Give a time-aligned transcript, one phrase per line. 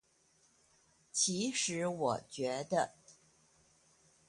[1.11, 2.95] 其實我覺得